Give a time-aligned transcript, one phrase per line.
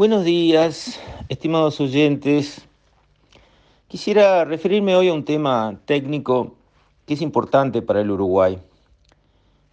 [0.00, 2.66] Buenos días, estimados oyentes.
[3.86, 6.54] Quisiera referirme hoy a un tema técnico
[7.04, 8.58] que es importante para el Uruguay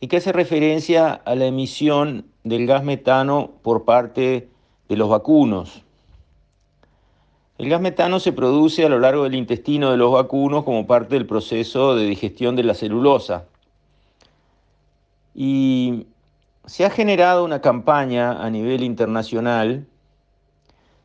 [0.01, 4.49] y que hace referencia a la emisión del gas metano por parte
[4.89, 5.81] de los vacunos.
[7.57, 11.15] El gas metano se produce a lo largo del intestino de los vacunos como parte
[11.15, 13.45] del proceso de digestión de la celulosa.
[15.33, 16.05] Y
[16.65, 19.87] se ha generado una campaña a nivel internacional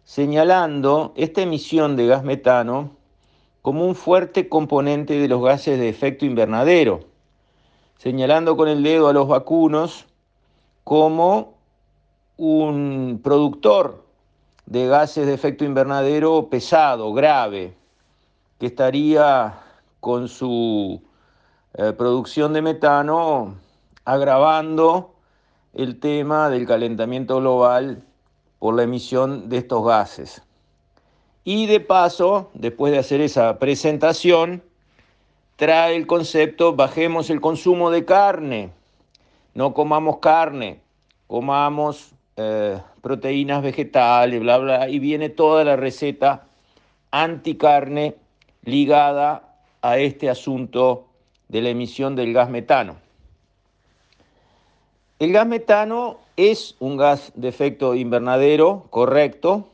[0.05, 2.97] señalando esta emisión de gas metano
[3.63, 7.01] como un fuerte componente de los gases de efecto invernadero,
[7.97, 10.07] señalando con el dedo a los vacunos
[10.85, 11.55] como
[12.37, 14.05] un productor
[14.67, 17.75] de gases de efecto invernadero pesado, grave,
[18.59, 19.61] que estaría
[20.01, 21.03] con su
[21.75, 23.55] eh, producción de metano
[24.05, 25.15] agravando
[25.75, 28.05] el tema del calentamiento global
[28.63, 30.41] por la emisión de estos gases.
[31.43, 34.63] Y de paso, después de hacer esa presentación,
[35.57, 38.71] trae el concepto, bajemos el consumo de carne,
[39.55, 40.81] no comamos carne,
[41.27, 46.47] comamos eh, proteínas vegetales, bla, bla, y viene toda la receta
[47.11, 48.15] anticarne
[48.63, 51.09] ligada a este asunto
[51.49, 52.95] de la emisión del gas metano.
[55.19, 59.69] El gas metano es un gas de efecto invernadero, correcto.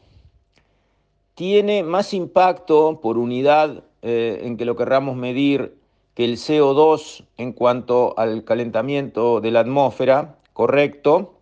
[1.35, 5.77] Tiene más impacto por unidad eh, en que lo querramos medir
[6.15, 11.35] que el CO2 en cuanto al calentamiento de la atmósfera, correcto.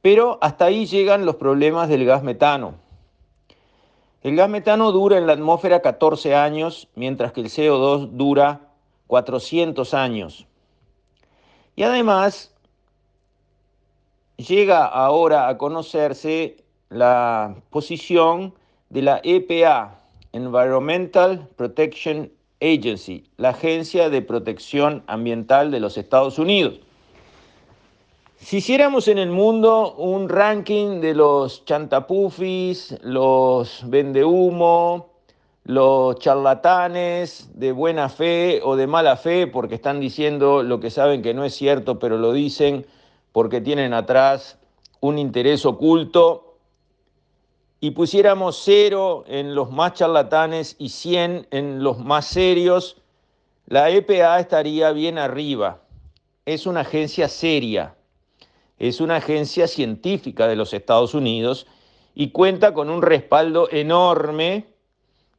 [0.00, 2.74] Pero hasta ahí llegan los problemas del gas metano.
[4.22, 8.60] El gas metano dura en la atmósfera 14 años, mientras que el CO2 dura
[9.08, 10.46] 400 años.
[11.76, 12.53] Y además,
[14.36, 16.56] llega ahora a conocerse
[16.90, 18.54] la posición
[18.90, 20.00] de la EPA,
[20.32, 26.80] Environmental Protection Agency, la Agencia de Protección Ambiental de los Estados Unidos.
[28.36, 35.14] Si hiciéramos en el mundo un ranking de los chantapufis, los vendehumo,
[35.64, 41.22] los charlatanes de buena fe o de mala fe, porque están diciendo lo que saben
[41.22, 42.84] que no es cierto, pero lo dicen,
[43.34, 44.60] porque tienen atrás
[45.00, 46.56] un interés oculto,
[47.80, 53.02] y pusiéramos cero en los más charlatanes y 100 en los más serios,
[53.66, 55.82] la EPA estaría bien arriba.
[56.46, 57.96] Es una agencia seria,
[58.78, 61.66] es una agencia científica de los Estados Unidos
[62.14, 64.66] y cuenta con un respaldo enorme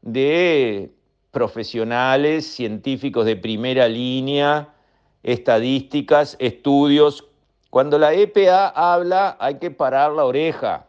[0.02, 0.92] de
[1.32, 4.76] profesionales, científicos de primera línea,
[5.24, 7.30] estadísticas, estudios
[7.76, 10.86] cuando la EPA habla hay que parar la oreja,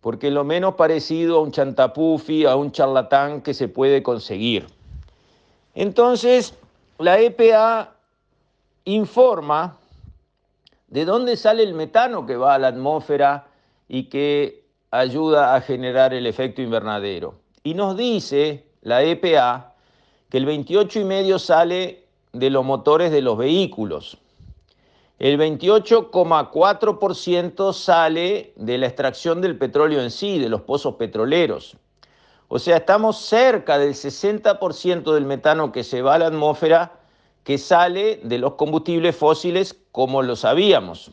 [0.00, 4.66] porque lo menos parecido a un chantapufi, a un charlatán que se puede conseguir.
[5.74, 6.54] Entonces,
[6.96, 7.96] la EPA
[8.86, 9.76] informa
[10.88, 13.48] de dónde sale el metano que va a la atmósfera
[13.86, 17.34] y que ayuda a generar el efecto invernadero.
[17.62, 19.74] Y nos dice la EPA
[20.30, 24.16] que el 28,5 sale de los motores de los vehículos.
[25.18, 31.76] El 28,4% sale de la extracción del petróleo en sí, de los pozos petroleros.
[32.48, 36.98] O sea, estamos cerca del 60% del metano que se va a la atmósfera
[37.44, 41.12] que sale de los combustibles fósiles como lo sabíamos.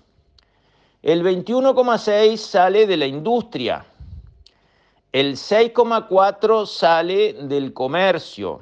[1.04, 3.86] El 21,6 sale de la industria.
[5.12, 8.62] El 6,4 sale del comercio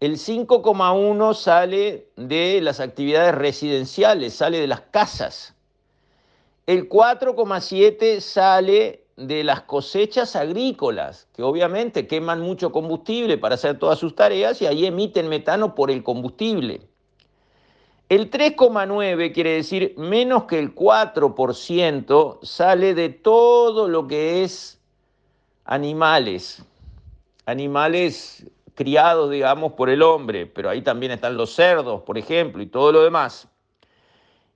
[0.00, 5.54] el 5,1 sale de las actividades residenciales, sale de las casas.
[6.66, 13.98] El 4,7 sale de las cosechas agrícolas, que obviamente queman mucho combustible para hacer todas
[13.98, 16.80] sus tareas y ahí emiten metano por el combustible.
[18.08, 24.80] El 3,9 quiere decir menos que el 4% sale de todo lo que es
[25.64, 26.64] animales,
[27.44, 32.66] animales criados, digamos, por el hombre, pero ahí también están los cerdos, por ejemplo, y
[32.66, 33.46] todo lo demás.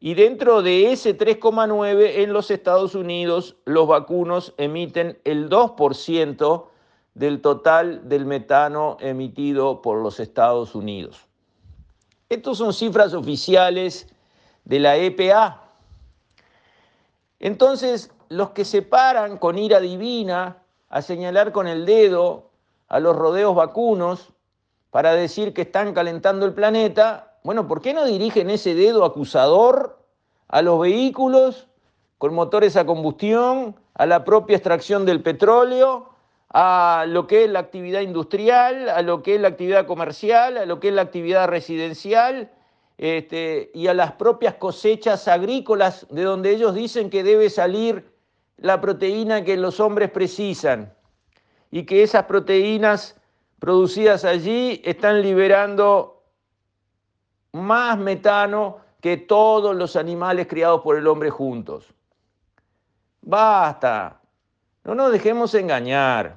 [0.00, 6.64] Y dentro de ese 3,9 en los Estados Unidos, los vacunos emiten el 2%
[7.12, 11.20] del total del metano emitido por los Estados Unidos.
[12.30, 14.08] Estas son cifras oficiales
[14.64, 15.64] de la EPA.
[17.40, 22.53] Entonces, los que se paran con ira divina a señalar con el dedo
[22.94, 24.32] a los rodeos vacunos
[24.92, 29.98] para decir que están calentando el planeta, bueno, ¿por qué no dirigen ese dedo acusador
[30.46, 31.66] a los vehículos
[32.18, 36.10] con motores a combustión, a la propia extracción del petróleo,
[36.50, 40.64] a lo que es la actividad industrial, a lo que es la actividad comercial, a
[40.64, 42.52] lo que es la actividad residencial
[42.96, 48.14] este, y a las propias cosechas agrícolas de donde ellos dicen que debe salir
[48.56, 50.94] la proteína que los hombres precisan
[51.74, 53.20] y que esas proteínas
[53.58, 56.22] producidas allí están liberando
[57.50, 61.92] más metano que todos los animales criados por el hombre juntos.
[63.22, 64.20] Basta,
[64.84, 66.36] no nos dejemos engañar,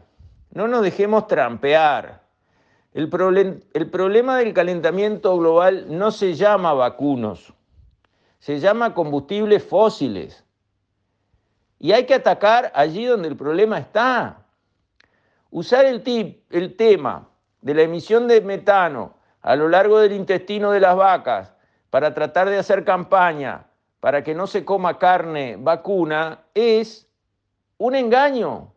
[0.56, 2.24] no nos dejemos trampear.
[2.96, 7.54] El, problema del calentamiento global no se llama vacunos,
[8.40, 10.44] se llama combustibles fósiles.
[11.78, 14.47] Y hay que atacar allí donde el problema está.
[15.52, 17.30] Usar el, tip, el tema
[17.62, 21.54] de la emisión de metano a lo largo del intestino de las vacas
[21.90, 23.66] para tratar de hacer campaña
[24.00, 27.08] para que no se coma carne vacuna es
[27.78, 28.74] un engaño,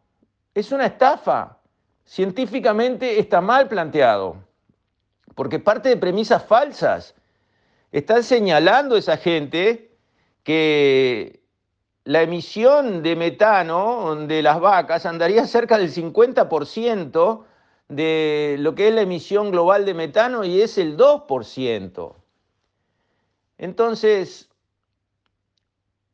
[0.54, 1.58] es una estafa.
[2.04, 4.36] Científicamente está mal planteado,
[5.34, 7.14] porque parte de premisas falsas.
[7.92, 9.96] Están señalando esa gente
[10.42, 11.39] que
[12.10, 17.44] la emisión de metano de las vacas andaría cerca del 50%
[17.88, 22.14] de lo que es la emisión global de metano y es el 2%.
[23.58, 24.48] Entonces,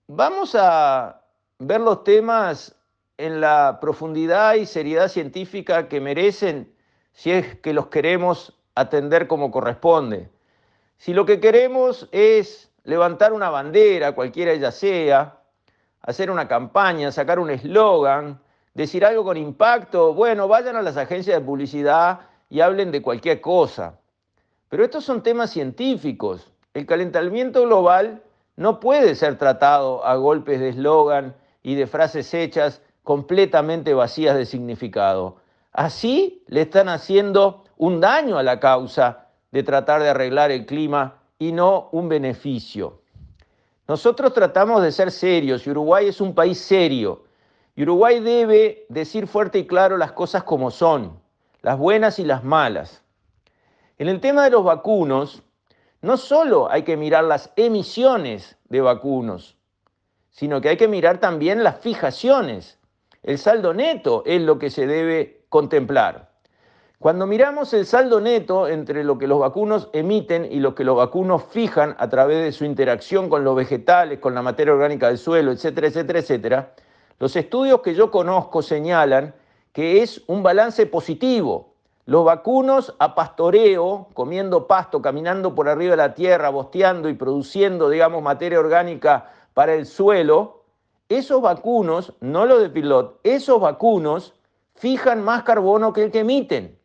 [0.07, 1.23] vamos a
[1.61, 2.77] ver los temas
[3.17, 6.75] en la profundidad y seriedad científica que merecen
[7.15, 10.29] si es que los queremos atender como corresponde.
[10.99, 15.41] Si lo que queremos es levantar una bandera, cualquiera ella sea,
[16.07, 18.41] hacer una campaña, sacar un eslogan,
[18.75, 23.41] decir algo con impacto, bueno, vayan a las agencias de publicidad y hablen de cualquier
[23.41, 23.99] cosa.
[24.69, 26.53] Pero estos son temas científicos.
[26.75, 28.23] El calentamiento global
[28.57, 34.47] no puede ser tratado a golpes de eslogan y de frases hechas completamente vacías de
[34.47, 35.37] significado.
[35.73, 41.19] Así le están haciendo un daño a la causa de tratar de arreglar el clima
[41.39, 43.01] y no un beneficio.
[43.89, 47.25] Nosotros tratamos de ser serios y Uruguay es un país serio.
[47.77, 51.21] Uruguay debe decir fuerte y claro las cosas como son,
[51.63, 53.03] las buenas y las malas.
[53.99, 55.43] En el tema de los vacunos,
[56.03, 59.57] no solo hay que mirar las emisiones de vacunos,
[60.31, 62.79] sino que hay que mirar también las fijaciones.
[63.23, 66.31] El saldo neto es lo que se debe contemplar.
[66.99, 70.97] Cuando miramos el saldo neto entre lo que los vacunos emiten y lo que los
[70.97, 75.19] vacunos fijan a través de su interacción con los vegetales, con la materia orgánica del
[75.19, 76.73] suelo, etcétera, etcétera, etcétera,
[77.19, 79.35] los estudios que yo conozco señalan
[79.75, 81.75] que es un balance positivo.
[82.07, 87.91] Los vacunos a pastoreo, comiendo pasto, caminando por arriba de la tierra, bosteando y produciendo,
[87.91, 90.63] digamos, materia orgánica para el suelo,
[91.11, 94.35] esos vacunos, no los de pilot, esos vacunos
[94.75, 96.79] fijan más carbono que el que emiten.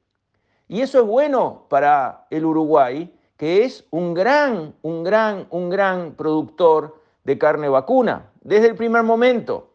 [0.71, 6.13] Y eso es bueno para el Uruguay, que es un gran, un gran, un gran
[6.13, 9.73] productor de carne vacuna, desde el primer momento.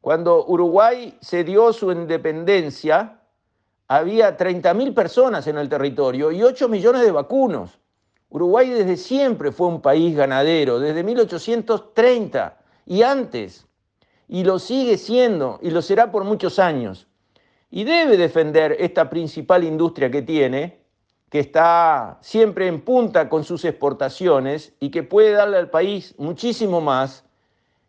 [0.00, 3.20] Cuando Uruguay se dio su independencia,
[3.86, 7.78] había 30.000 personas en el territorio y 8 millones de vacunos.
[8.30, 12.56] Uruguay desde siempre fue un país ganadero, desde 1830
[12.86, 13.66] y antes,
[14.26, 17.09] y lo sigue siendo y lo será por muchos años
[17.70, 20.80] y debe defender esta principal industria que tiene,
[21.30, 26.80] que está siempre en punta con sus exportaciones y que puede darle al país muchísimo
[26.80, 27.24] más,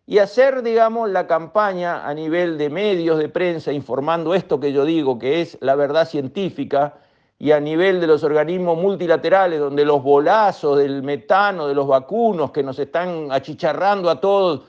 [0.06, 4.84] y hacer, digamos, la campaña a nivel de medios de prensa informando esto que yo
[4.84, 6.96] digo, que es la verdad científica,
[7.40, 12.52] y a nivel de los organismos multilaterales, donde los bolazos del metano, de los vacunos
[12.52, 14.66] que nos están achicharrando a todos,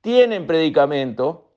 [0.00, 1.47] tienen predicamento,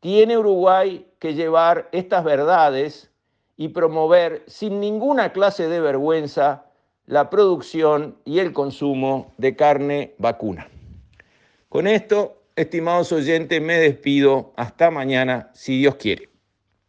[0.00, 3.10] tiene Uruguay que llevar estas verdades
[3.56, 6.66] y promover sin ninguna clase de vergüenza
[7.06, 10.68] la producción y el consumo de carne vacuna.
[11.68, 14.52] Con esto, estimados oyentes, me despido.
[14.56, 16.35] Hasta mañana, si Dios quiere.